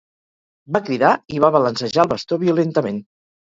Va 0.77 0.79
cridar, 0.87 1.11
i 1.35 1.41
va 1.43 1.51
balancejar 1.57 2.03
el 2.07 2.11
bastó 2.15 2.41
violentament. 2.47 2.99